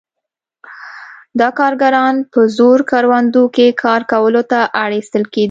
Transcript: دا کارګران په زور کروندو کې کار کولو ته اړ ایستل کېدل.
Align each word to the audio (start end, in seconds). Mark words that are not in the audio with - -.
دا 1.39 1.49
کارګران 1.59 2.15
په 2.31 2.41
زور 2.57 2.79
کروندو 2.91 3.43
کې 3.55 3.65
کار 3.83 4.01
کولو 4.11 4.41
ته 4.51 4.59
اړ 4.83 4.89
ایستل 4.97 5.23
کېدل. 5.33 5.39